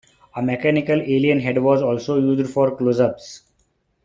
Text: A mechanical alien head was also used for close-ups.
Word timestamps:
A 0.35 0.41
mechanical 0.41 0.99
alien 0.99 1.39
head 1.41 1.59
was 1.59 1.83
also 1.83 2.17
used 2.19 2.51
for 2.51 2.75
close-ups. 2.75 3.43